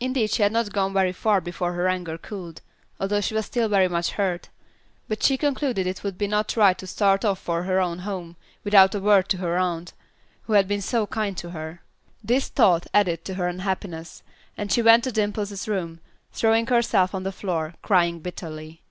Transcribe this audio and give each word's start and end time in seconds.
Indeed 0.00 0.28
she 0.32 0.42
had 0.42 0.52
not 0.52 0.70
gone 0.70 0.92
very 0.92 1.12
far 1.12 1.40
before 1.40 1.72
her 1.72 1.88
anger 1.88 2.18
cooled, 2.18 2.60
although 3.00 3.22
she 3.22 3.32
was 3.32 3.46
still 3.46 3.70
very 3.70 3.88
much 3.88 4.10
hurt; 4.10 4.50
but 5.08 5.22
she 5.22 5.38
concluded 5.38 5.86
it 5.86 6.04
would 6.04 6.20
not 6.20 6.54
be 6.54 6.60
right 6.60 6.76
to 6.76 6.86
start 6.86 7.24
off 7.24 7.38
for 7.38 7.62
her 7.62 7.80
own 7.80 8.00
home 8.00 8.36
without 8.64 8.94
a 8.94 9.00
word 9.00 9.30
to 9.30 9.38
her 9.38 9.56
aunt, 9.56 9.94
who 10.42 10.52
had 10.52 10.68
been 10.68 10.82
so 10.82 11.06
kind 11.06 11.38
to 11.38 11.52
her. 11.52 11.80
This 12.22 12.48
thought 12.50 12.86
added 12.92 13.24
to 13.24 13.34
her 13.36 13.48
unhappiness, 13.48 14.22
and 14.58 14.70
she 14.70 14.82
went 14.82 15.04
to 15.04 15.10
Dimple's 15.10 15.66
room, 15.66 16.00
throwing 16.34 16.66
herself 16.66 17.14
on 17.14 17.22
the 17.22 17.32
floor, 17.32 17.76
crying 17.80 18.20
bitterly. 18.20 18.82